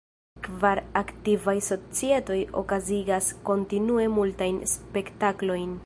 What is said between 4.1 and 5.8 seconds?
multajn spektaklojn.